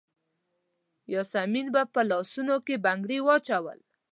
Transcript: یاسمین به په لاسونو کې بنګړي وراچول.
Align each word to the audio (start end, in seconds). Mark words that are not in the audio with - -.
یاسمین 1.13 1.67
به 1.73 1.81
په 1.93 2.01
لاسونو 2.09 2.55
کې 2.65 2.75
بنګړي 2.85 3.17
وراچول. 3.21 3.79